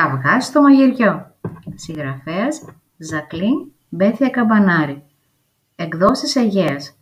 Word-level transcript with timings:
Καυγάς 0.00 0.44
στο 0.44 0.60
μαγειριό. 0.60 1.34
Συγγραφέας 1.74 2.64
Ζακλίν 2.96 3.72
Μπέθια 3.88 4.28
Καμπανάρη. 4.28 5.02
Εκδόσεις 5.76 6.36
Αιγαίας. 6.36 6.96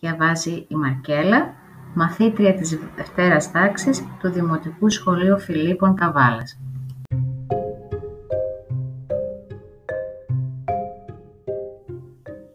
Διαβάζει 0.00 0.66
η 0.68 0.74
Μαρκέλα, 0.74 1.54
μαθήτρια 1.94 2.54
της 2.54 2.78
Δευτέρας 2.96 3.50
Τάξης 3.50 4.06
του 4.20 4.30
Δημοτικού 4.30 4.90
Σχολείου 4.90 5.38
Φιλίππων 5.38 5.94
Καβάλας. 5.94 6.60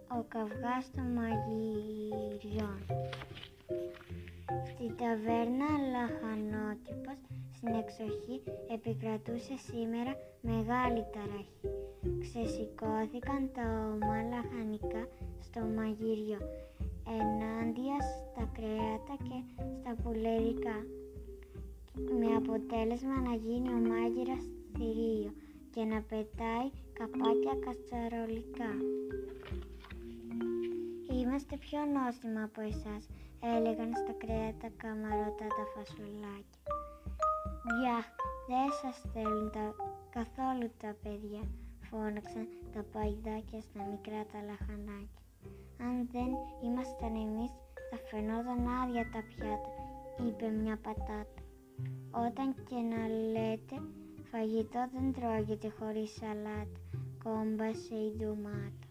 Ο 0.07 0.25
καυγάς 0.27 0.91
των 0.95 1.05
μαγειριών 1.13 2.79
Στην 4.65 4.95
ταβέρνα 4.97 5.70
Λαχανότυπος 5.91 7.18
στην 7.57 7.75
εξοχή 7.83 8.37
επικρατούσε 8.75 9.55
σήμερα 9.69 10.13
μεγάλη 10.41 11.04
ταραχή. 11.13 11.69
Ξεσηκώθηκαν 12.23 13.41
τα 13.57 13.68
ομά 13.93 14.18
λαχανικά 14.32 15.04
στο 15.45 15.61
μαγείριο 15.77 16.39
ενάντια 17.18 17.97
στα 18.01 18.43
κρέατα 18.55 19.15
και 19.27 19.37
στα 19.77 19.91
πουλερικά 20.01 20.77
με 22.19 22.29
αποτέλεσμα 22.41 23.15
να 23.27 23.33
γίνει 23.35 23.69
ο 23.77 23.82
μάγειρας 23.91 24.43
θηρίο 24.74 25.32
και 25.74 25.83
να 25.91 25.99
πετάει 26.10 26.68
καπάκια 26.97 27.55
κατσαρολικά. 27.65 28.71
Είμαστε 31.19 31.57
πιο 31.57 31.79
νόστιμα 31.96 32.44
από 32.44 32.61
εσάς, 32.61 33.03
έλεγαν 33.55 33.91
στα 34.02 34.13
κρέατα 34.21 34.69
καμαρωτά 34.81 35.47
τα 35.58 35.63
φασολάκια. 35.73 36.58
Γεια, 37.75 37.97
δεν 38.47 38.67
σας 38.81 39.11
θέλουν 39.13 39.52
τα, 39.52 39.75
καθόλου 40.09 40.67
τα 40.81 40.95
παιδιά, 41.03 41.44
φώναξαν 41.89 42.47
τα 42.73 42.81
παϊδάκια 42.91 43.61
στα 43.61 43.81
μικρά 43.91 44.21
τα 44.31 44.39
λαχανάκια. 44.47 45.21
Αν 45.85 46.07
δεν 46.11 46.29
ήμασταν 46.67 47.13
εμείς, 47.25 47.51
θα 47.89 47.97
φαινόταν 48.09 48.67
άδεια 48.79 49.05
τα 49.13 49.21
πιάτα, 49.29 49.71
είπε 50.25 50.47
μια 50.61 50.77
πατάτα. 50.85 51.41
Όταν 52.25 52.47
και 52.67 52.79
να 52.93 53.01
λέτε, 53.33 53.75
φαγητό 54.31 54.81
δεν 54.93 55.13
τρώγεται 55.13 55.69
χωρίς 55.79 56.11
σαλάτα, 56.13 56.79
κόμπασε 57.23 57.95
η 57.95 58.09
ντομάτα. 58.17 58.87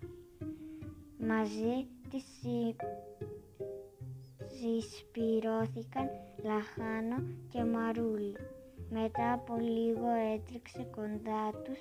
Μαζί 1.30 1.76
της 2.10 2.24
συσπυρώθηκαν 4.56 6.08
λαχάνο 6.42 7.18
και 7.48 7.64
μαρούλι. 7.64 8.36
Μετά 8.90 9.32
από 9.32 9.56
λίγο 9.56 10.08
έτρεξε 10.34 10.86
κοντά 10.94 11.50
τους 11.64 11.78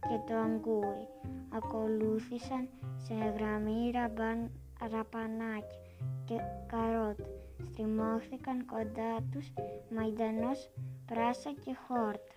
και 0.00 0.18
το 0.26 0.34
αγκούρι. 0.34 1.08
Ακολούθησαν 1.48 2.68
σε 2.96 3.14
γραμμή 3.14 3.90
ραμπαν, 3.90 4.50
ραπανάκια 4.92 5.80
και 6.24 6.34
καρότα. 6.66 7.24
Στριμώχθηκαν 7.70 8.66
κοντά 8.66 9.26
τους 9.32 9.52
μαϊντανός, 9.90 10.70
πράσα 11.06 11.50
και 11.64 11.76
χόρτα. 11.86 12.34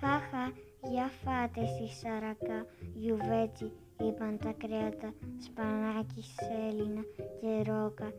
Χαχα, 0.00 0.52
για 0.90 1.10
φάτε 1.24 1.60
εσείς 1.60 1.98
σαρακά, 1.98 2.66
γιουβέτσι, 2.94 3.72
είπαν 4.00 4.38
τα 4.38 4.52
κρέατα, 4.58 5.14
σπανάκι, 5.38 6.22
σέλινα 6.22 7.02
και 7.40 7.70
ρόκα. 7.70 8.12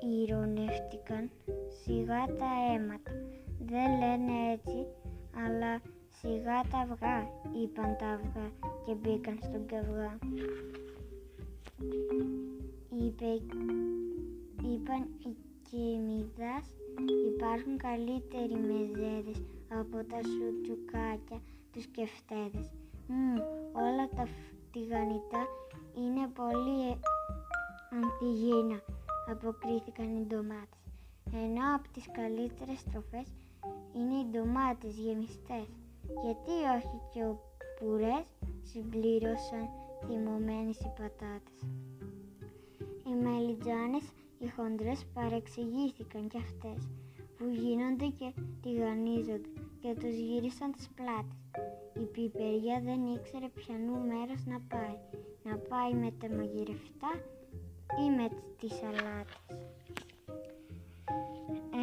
Ηρωνεύτηκαν 0.00 1.30
σιγά 1.82 2.26
τα 2.26 2.50
αίματα. 2.72 3.10
Δεν 3.58 3.98
λένε 3.98 4.52
έτσι, 4.52 4.86
αλλά 5.46 5.80
σιγά 6.20 6.60
τα 6.70 6.78
αυγά, 6.78 7.18
είπαν 7.62 7.96
τα 7.98 8.06
αυγά 8.06 8.50
και 8.84 8.94
μπήκαν 8.94 9.38
στον 9.42 9.66
καυγά. 9.66 10.18
Είπε, 12.90 13.30
είπαν 14.68 15.02
οι 15.24 15.36
κεμιδάς, 15.70 16.66
υπάρχουν 17.34 17.76
καλύτεροι 17.76 18.54
μεζέδες 18.54 19.42
από 19.68 19.96
τα 20.10 20.20
σουτζουκάκια 20.30 21.40
τους 21.72 21.86
κεφτέδες. 21.86 22.70
Μμ, 23.06 23.36
όλα 23.72 24.08
τα 24.16 24.28
τηγανιτά 24.72 25.42
είναι 25.94 26.24
πολύ 26.34 26.80
ε, 26.90 26.96
αντιγύνα, 27.96 28.82
αποκρίθηκαν 29.30 30.16
οι 30.16 30.26
ντομάτες. 30.26 30.82
Ενώ 31.32 31.74
από 31.76 31.88
τις 31.92 32.06
καλύτερες 32.18 32.84
τροφές 32.90 33.28
είναι 33.94 34.14
οι 34.14 34.26
ντομάτες 34.30 34.94
γεμιστές. 34.94 35.68
Γιατί 36.24 36.54
όχι 36.76 36.98
και 37.12 37.22
ο 37.24 37.40
πουρές, 37.78 38.26
συμπλήρωσαν 38.62 39.68
θυμωμένες 40.06 40.78
οι 40.80 40.92
πατάτες. 40.98 41.60
Οι 43.06 43.14
μελιτζάνες, 43.22 44.06
οι 44.38 44.48
χοντρές 44.56 45.06
παρεξηγήθηκαν 45.14 46.28
κι 46.28 46.38
αυτές, 46.46 46.88
που 47.36 47.44
γίνονται 47.48 48.06
και 48.18 48.32
τηγανίζονται 48.62 49.48
και 49.80 49.94
τους 50.00 50.14
γύρισαν 50.26 50.72
τις 50.72 50.88
πλάτες. 50.96 51.40
Η 52.02 52.04
πιπεριά 52.12 52.80
δεν 52.84 53.00
ήξερε 53.14 53.48
ποιανού 53.48 53.96
μέρος 54.10 54.44
να 54.46 54.58
πάει, 54.72 54.98
να 55.44 55.56
πάει 55.56 55.92
με 55.94 56.10
τα 56.20 56.28
μαγειρευτά 56.36 57.10
ή 58.02 58.10
με 58.16 58.28
τις 58.58 58.72
σαλάτες. 58.72 59.42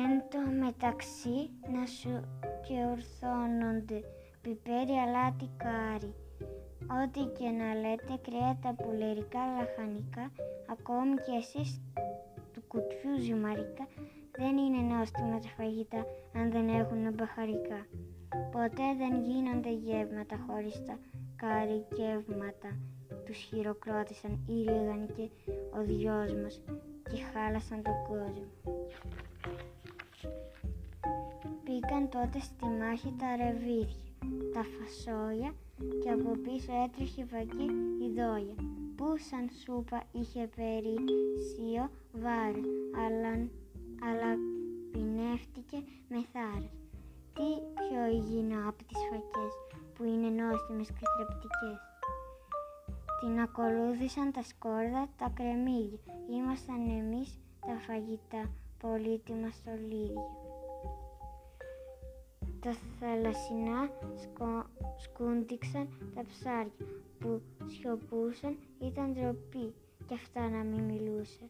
Εν 0.04 0.12
τω 0.30 0.66
μεταξύ 0.66 1.50
να 1.74 1.86
σου 1.86 2.14
και 2.68 2.86
ορθώνονται 2.94 4.00
πιπέρι 4.42 4.96
αλάτι 5.06 5.50
κάρι. 5.58 6.14
Ό,τι 7.02 7.22
και 7.38 7.50
να 7.50 7.74
λέτε 7.74 8.16
κρέατα 8.26 8.74
πουλερικά 8.74 9.40
λαχανικά, 9.58 10.32
ακόμη 10.72 11.16
και 11.16 11.36
εσείς 11.42 11.82
του 12.54 12.62
κουτιού 12.68 13.14
ζυμαρικά, 13.20 13.88
δεν 14.38 14.58
είναι 14.58 14.96
νόστιμα 14.96 15.40
τα 15.40 15.50
φαγητά 15.58 16.06
αν 16.36 16.52
δεν 16.52 16.68
έχουν 16.70 17.14
μπαχαρικά. 17.14 17.80
Ποτέ 18.52 18.88
δεν 18.98 19.14
γίνονται 19.22 19.72
γεύματα 19.72 20.36
χωρίς 20.48 20.86
τα 20.86 21.00
καρικεύματα. 21.36 22.70
Τους 23.26 23.38
χειροκρότησαν 23.38 24.40
οι 24.48 24.54
ρίγανοι 24.54 25.08
και 25.16 25.30
ο 25.78 25.84
δυος 25.84 26.34
μας 26.34 26.62
και 27.10 27.18
χάλασαν 27.34 27.82
τον 27.84 27.94
κόσμο. 28.08 28.48
Πήγαν 31.64 32.10
τότε 32.10 32.40
στη 32.40 32.66
μάχη 32.66 33.14
τα 33.20 33.36
ρεβίθια, 33.36 34.12
τα 34.54 34.64
φασόλια 34.74 35.54
και 36.04 36.10
από 36.10 36.32
πίσω 36.44 36.72
έτρεχε 36.84 37.26
βαγγί 37.32 37.70
η 38.06 38.08
δόλια 38.18 38.56
που 38.96 39.08
σαν 39.30 39.50
σούπα 39.62 40.04
είχε 40.12 40.50
περίσσιο 40.56 41.90
βάρος 42.24 42.70
αλλά, 43.04 43.34
αλλά 44.08 44.32
πεινεύτηκε 44.92 45.78
με 46.10 46.20
θάρρος. 46.32 46.76
Τι 47.36 47.50
πιο 47.82 48.02
υγιεινό 48.18 48.70
από 48.70 48.84
τις 48.88 49.02
φακές 49.10 49.54
που 49.94 50.04
είναι 50.04 50.30
νόστιμες 50.42 50.88
και 50.88 51.06
θρεπτικές. 51.16 51.95
Την 53.26 53.40
ακολούθησαν 53.40 54.32
τα 54.32 54.44
σκόρδα, 54.44 55.10
τα 55.18 55.32
κρεμμύδια. 55.34 56.00
Ήμασταν 56.30 56.90
εμείς 56.90 57.40
τα 57.60 57.76
φαγητά 57.88 58.50
πολύτιμα 58.80 59.50
στολίδια. 59.52 60.28
Τα 62.60 62.76
θαλασσινά 63.00 63.90
σκο... 64.22 64.66
σκούντιξαν 64.98 65.88
τα 66.16 66.24
ψάρια 66.30 66.86
που 67.20 67.42
σιωπούσαν 67.66 68.58
ήταν 68.82 69.14
ντροπή 69.14 69.74
κι 70.08 70.14
αυτά 70.14 70.50
να 70.50 70.64
μην 70.64 70.84
μιλούσαν. 70.84 71.50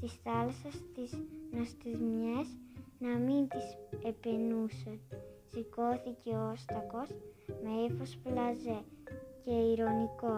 Της 0.00 0.12
θάλασσας 0.22 0.82
τις 0.94 1.18
νοστισμιές 1.50 2.48
να 2.98 3.08
μην 3.08 3.48
τις 3.48 3.76
επενούσαν. 4.04 5.00
Σηκώθηκε 5.50 6.30
ο 6.30 6.52
Στακός 6.56 7.08
με 7.62 7.70
ύφος 7.88 8.18
πλαζέ 8.22 8.82
και 9.44 9.50
ηρωνικό. 9.72 10.36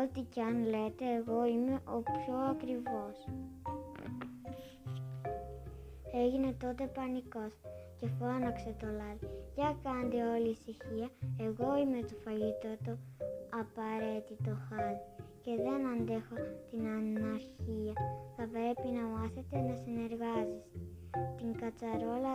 Ό,τι 0.00 0.20
κι 0.20 0.40
αν 0.40 0.64
λέτε, 0.64 1.04
εγώ 1.18 1.46
είμαι 1.46 1.74
ο 1.94 1.98
πιο 2.02 2.36
ακριβώς. 2.52 3.16
Έγινε 6.22 6.54
τότε 6.62 6.84
πανικός 6.94 7.52
και 7.98 8.06
φώναξε 8.18 8.74
το 8.80 8.86
λάδι. 8.86 9.28
Για 9.54 9.76
κάντε 9.82 10.18
όλη 10.34 10.50
ησυχία, 10.50 11.08
εγώ 11.46 11.68
είμαι 11.80 12.00
το 12.08 12.14
φαγητό 12.24 12.72
το 12.84 12.92
απαραίτητο 13.60 14.52
χάδι 14.66 15.00
και 15.44 15.52
δεν 15.64 15.80
αντέχω 15.92 16.36
την 16.70 16.82
αναρχία. 16.98 17.94
Θα 18.36 18.44
πρέπει 18.52 18.88
να 18.98 19.04
μάθετε 19.14 19.56
να 19.68 19.74
συνεργάζεστε. 19.82 20.78
Την 21.38 21.50
κατσαρόλα, 21.60 22.34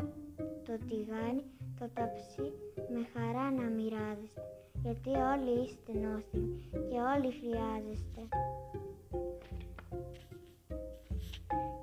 το 0.66 0.74
τηγάνι, 0.88 1.44
το 1.80 1.90
ταψί 1.94 2.48
με 2.94 3.02
χαρά 3.14 3.52
να 3.52 3.64
μοιράζεστε. 3.64 4.44
Γιατί 4.84 5.10
όλοι 5.10 5.54
είστε 5.64 5.92
νόστιμοι 6.06 6.70
και 6.72 6.98
όλοι 7.14 7.30
χρειάζεστε. 7.40 8.22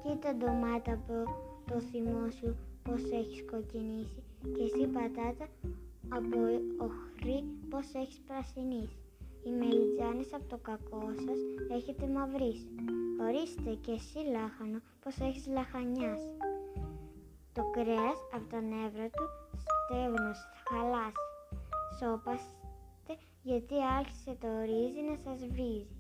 Κοίτα 0.03 0.35
ντομάτα 0.35 0.93
από 0.93 1.17
το 1.71 1.81
θυμό 1.81 2.31
σου 2.39 2.57
πως 2.83 3.03
έχεις 3.21 3.45
κοκκινήσει 3.51 4.23
και 4.55 4.63
εσύ 4.63 4.87
πατάτα 4.87 5.47
από 6.09 6.39
οχρή 6.87 7.45
πως 7.71 7.87
έχεις 7.95 8.21
πρασινίσει. 8.27 8.99
Οι 9.45 9.51
μελιτζάνες 9.51 10.33
από 10.33 10.47
το 10.49 10.59
κακό 10.69 11.03
σας 11.27 11.41
έχετε 11.77 12.07
μαυρίσει. 12.07 12.69
Ορίστε 13.27 13.71
και 13.85 13.93
εσύ 13.93 14.19
λάχανο 14.35 14.79
πως 15.03 15.15
έχεις 15.21 15.47
λαχανιάσει. 15.47 16.33
Το 17.53 17.63
κρέας 17.71 18.19
από 18.35 18.47
τα 18.51 18.61
νεύρα 18.61 19.07
του 19.17 19.25
στέγνος 19.89 20.39
θα 20.39 20.77
χαλάσει. 20.77 21.25
Σώπαστε 21.99 23.13
γιατί 23.43 23.75
άρχισε 23.99 24.37
το 24.41 24.49
ρύζι 24.69 25.03
να 25.11 25.17
σας 25.25 25.39
βρίζει. 25.53 25.97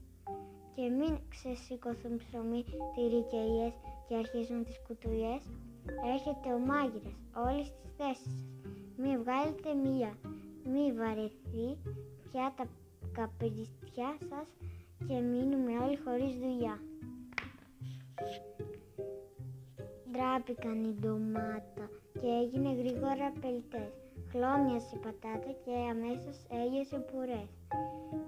Και 0.74 0.84
μην 0.98 1.18
ξεσηκωθούν 1.28 2.16
ψωμί 2.16 2.64
τυρικαιές 2.94 3.74
και 4.06 4.14
αρχίζουν 4.22 4.64
τις 4.64 4.78
κουτουλιές. 4.86 5.42
Έρχεται 6.12 6.48
ο 6.56 6.58
μάγειρας 6.58 7.18
όλοι 7.46 7.64
στις 7.64 7.90
θέσεις 7.98 8.32
σας. 8.38 8.46
Μη 8.96 9.12
βγάλετε 9.22 9.70
μία, 9.84 10.10
μη 10.72 10.92
βαρεθεί 10.92 11.68
πια 12.26 12.54
τα 12.56 12.64
καπελιστιά 13.12 14.10
σας 14.28 14.48
και 15.06 15.14
μείνουμε 15.20 15.72
όλοι 15.84 15.98
χωρίς 16.04 16.34
δουλειά. 16.42 16.80
Ντράπηκαν 20.16 20.84
η 20.84 20.94
ντομάτα 21.00 21.86
και 22.12 22.28
έγινε 22.42 22.70
γρήγορα 22.80 23.28
πελτές. 23.40 23.92
Χλώμιασε 24.30 24.92
η 24.96 24.98
πατάτα 25.04 25.52
και 25.64 25.74
αμέσως 25.92 26.36
έλειωσε 26.60 26.98
πουρές. 27.08 27.50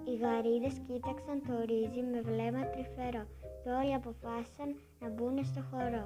Οι 0.07 0.13
γαρίδες 0.21 0.75
κοίταξαν 0.87 1.37
το 1.47 1.55
ρύζι 1.69 2.01
με 2.11 2.19
βλέμμα 2.21 2.63
τρυφερό 2.71 3.25
και 3.61 3.69
όλοι 3.79 3.93
αποφάσισαν 3.93 4.69
να 4.99 5.07
μπουν 5.09 5.45
στο 5.45 5.61
χορό. 5.69 6.05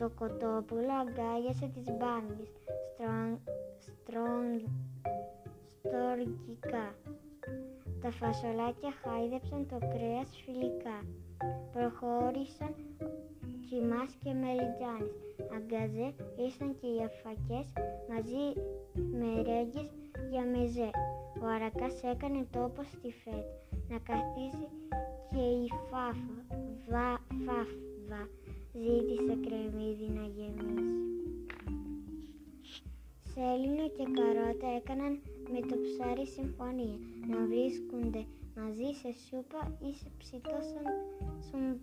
Το 0.00 0.06
κοτόπουλο 0.18 0.92
αγκάλιασε 1.02 1.66
τις 1.74 1.86
μπάνγκες 1.96 2.52
στοργικά. 5.82 6.86
Τα 8.02 8.10
φασολάκια 8.10 8.92
χάιδεψαν 9.00 9.66
το 9.70 9.78
κρέας 9.78 10.30
φιλικά. 10.44 10.98
Προχώρησαν 11.72 12.74
κοιμάς 13.68 14.12
και 14.22 14.32
μελιτζάνες. 14.42 15.16
Αγκαζέ 15.56 16.08
ήσαν 16.46 16.70
και 16.80 16.86
οι 16.94 17.00
αφακές 17.08 17.66
μαζί 18.10 18.46
με 19.18 19.30
ρέγγες 19.48 19.88
για 20.30 20.44
μεζέ. 20.52 20.90
Ο 21.42 21.46
Αρακάς 21.54 22.02
έκανε 22.02 22.46
τόπο 22.56 22.82
στη 22.94 23.10
φέτα 23.22 23.56
να 23.90 23.98
καθίσει 24.10 24.68
και 25.30 25.44
η 25.64 25.68
φάφα, 25.90 26.38
βα, 26.88 27.08
φάφβα 27.44 28.22
ζήτησε 28.82 29.34
κρεμμύδι 29.44 30.08
να 30.18 30.24
γεμίσει. 30.36 31.06
Σέλινο 33.30 33.88
και 33.96 34.04
Καρότα 34.16 34.68
έκαναν 34.76 35.12
με 35.52 35.60
το 35.60 35.76
ψάρι 35.84 36.26
συμφωνία 36.26 36.98
να 37.30 37.38
βρίσκονται 37.46 38.22
μαζί 38.56 38.90
σε 39.00 39.10
σούπα 39.26 39.78
ή 39.88 39.94
σε 39.94 40.08
ψητό 40.18 40.58
σαν, 41.50 41.80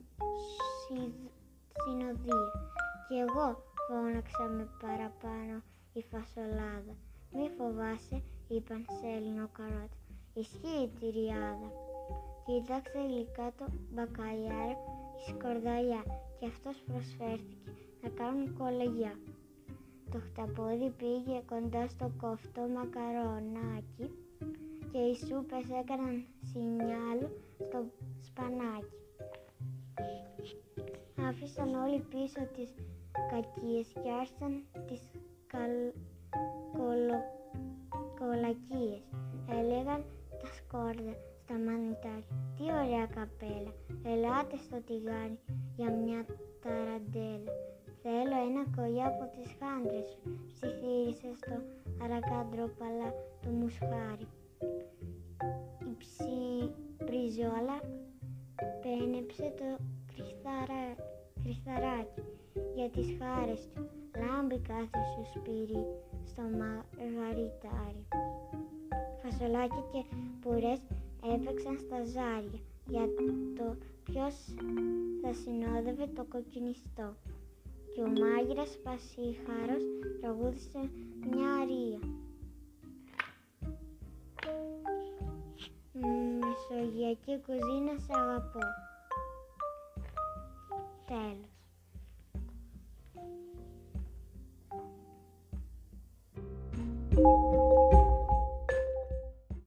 συνοδεία. 1.83 2.50
Κι 3.07 3.18
εγώ 3.25 3.48
φώναξα 3.88 4.44
με 4.57 4.66
παραπάνω 4.81 5.56
η 5.94 6.01
φασολάδα. 6.12 6.95
Μη 7.33 7.45
φοβάσαι, 7.57 8.18
είπαν 8.48 8.86
σε 8.98 9.07
Έλληνο 9.16 9.48
καρότα. 9.57 9.98
Ισχύει 10.33 10.81
η 10.86 10.92
τυριάδα. 11.00 11.69
Κοίταξε 12.45 13.00
γλυκά 13.07 13.48
το 13.57 13.66
μπακαλιάρο 13.92 14.77
η 15.19 15.22
σκορδαλιά 15.30 16.04
και 16.38 16.45
αυτός 16.45 16.75
προσφέρθηκε 16.88 17.69
να 18.01 18.10
κάνουν 18.10 18.57
κολεγιά. 18.57 19.13
Το 20.12 20.18
χταπόδι 20.25 20.89
πήγε 20.89 21.38
κοντά 21.51 21.88
στο 21.88 22.12
κοφτό 22.22 22.62
μακαρονάκι 22.75 24.06
και 24.92 24.98
οι 24.98 25.16
σούπες 25.16 25.66
έκαναν 25.81 26.25
σινιάλου 26.51 27.30
στο 27.56 27.80
σπανάκι. 28.22 28.95
Άφησαν 31.17 31.73
όλοι 31.75 32.00
πίσω 32.00 32.41
τις 32.56 32.73
κακίες 33.31 33.88
και 33.94 34.12
άρχισαν 34.19 34.63
τις 34.88 35.01
καλ... 35.47 35.71
κολο... 36.77 37.17
κολακίες. 38.19 39.03
Έλεγαν 39.50 40.06
τα 40.41 40.47
σκόρδα 40.57 41.15
στα 41.44 41.53
μανιτάρια. 41.53 42.35
Τι 42.57 42.63
ωραία 42.63 43.06
καπέλα. 43.06 43.73
Ελάτε 44.03 44.57
στο 44.57 44.77
τηγάνι 44.88 45.39
για 45.75 45.91
μια 45.91 46.25
ταραντέλα. 46.62 47.53
Θέλω 48.01 48.38
ένα 48.50 48.63
κολλιά 48.75 49.06
από 49.07 49.25
τις 49.35 49.56
χάντρες, 49.59 50.17
ψιθύρισε 50.47 51.29
στο 51.39 51.56
αρακάντροπαλα 52.03 53.09
του 53.41 53.50
μουσχάρι. 53.50 54.27
Η 55.89 55.94
ψιπριζόλα 56.01 57.77
πένεψε 58.81 59.53
το 59.57 59.83
κρυθαράκι 61.44 62.24
για 62.75 62.89
τις 62.89 63.07
χάρες 63.19 63.68
του. 63.74 63.89
Λάμπει 64.19 64.59
κάθε 64.59 65.01
σου 65.12 65.24
σπίρι 65.33 65.86
στο 66.25 66.42
μαργαριτάρι. 66.42 68.03
Φασολάκι 69.21 69.83
και 69.92 70.01
πουρές 70.42 70.81
έπαιξαν 71.33 71.77
στα 71.77 72.03
ζάρια 72.03 72.59
για 72.88 73.06
το 73.57 73.75
ποιος 74.03 74.36
θα 75.21 75.33
συνόδευε 75.33 76.07
το 76.15 76.24
κοκκινιστό 76.30 77.15
και 77.94 78.01
ο 78.01 78.07
μάγειρας 78.07 78.77
Πασίχαρος 78.83 79.83
τραγούδισε 80.21 80.80
μια 81.31 81.50
αρία. 81.62 82.00
Μεσογειακή 86.39 87.39
κουζίνα 87.45 87.98
σε 87.98 88.13
αγαπώ. 88.21 88.94
cells. 91.15 91.56